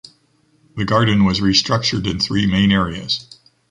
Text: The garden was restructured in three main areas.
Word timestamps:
The 0.77 0.83
garden 0.83 1.25
was 1.25 1.41
restructured 1.41 2.09
in 2.09 2.19
three 2.19 2.47
main 2.47 2.71
areas. 2.71 3.37